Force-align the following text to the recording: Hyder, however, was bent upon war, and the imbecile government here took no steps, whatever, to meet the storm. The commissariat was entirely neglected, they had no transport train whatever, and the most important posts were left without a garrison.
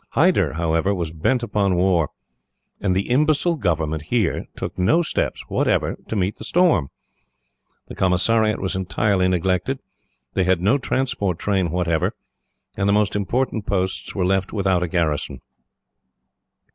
Hyder, 0.13 0.53
however, 0.53 0.95
was 0.95 1.11
bent 1.11 1.43
upon 1.43 1.75
war, 1.75 2.09
and 2.81 2.95
the 2.95 3.07
imbecile 3.11 3.55
government 3.55 4.05
here 4.05 4.47
took 4.55 4.75
no 4.75 5.03
steps, 5.03 5.45
whatever, 5.47 5.95
to 6.07 6.15
meet 6.15 6.37
the 6.37 6.43
storm. 6.43 6.89
The 7.87 7.93
commissariat 7.93 8.59
was 8.59 8.75
entirely 8.75 9.27
neglected, 9.27 9.79
they 10.33 10.43
had 10.43 10.59
no 10.59 10.79
transport 10.79 11.37
train 11.37 11.69
whatever, 11.69 12.15
and 12.75 12.89
the 12.89 12.93
most 12.93 13.15
important 13.15 13.67
posts 13.67 14.15
were 14.15 14.25
left 14.25 14.51
without 14.51 14.81
a 14.81 14.87
garrison. 14.87 15.39